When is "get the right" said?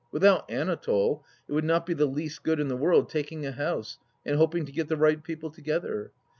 4.71-5.21